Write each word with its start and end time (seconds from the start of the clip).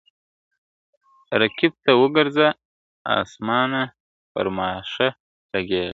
رقیب 1.41 1.73
ته 1.83 1.91
وګرځه 2.01 2.47
اسمانه 3.19 3.81
پر 4.33 4.45
ما 4.55 4.69
ښه 4.91 5.07
لګیږي!. 5.53 5.89